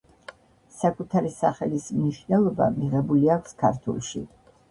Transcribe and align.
საკუთარი 0.77 1.33
სახელის 1.33 1.85
მნიშვნელობა 1.99 2.71
მიღებული 2.79 3.31
აქვს 3.37 3.57
ქართულში. 3.63 4.27